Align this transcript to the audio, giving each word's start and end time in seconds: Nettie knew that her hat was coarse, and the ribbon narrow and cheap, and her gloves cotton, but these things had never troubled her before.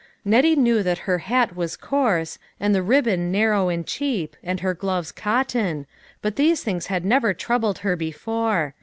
Nettie 0.25 0.55
knew 0.55 0.81
that 0.81 0.97
her 1.05 1.19
hat 1.19 1.55
was 1.55 1.77
coarse, 1.77 2.39
and 2.59 2.73
the 2.73 2.81
ribbon 2.81 3.31
narrow 3.31 3.69
and 3.69 3.85
cheap, 3.85 4.35
and 4.43 4.61
her 4.61 4.73
gloves 4.73 5.11
cotton, 5.11 5.85
but 6.23 6.37
these 6.37 6.63
things 6.63 6.87
had 6.87 7.05
never 7.05 7.35
troubled 7.35 7.77
her 7.85 7.95
before. 7.95 8.73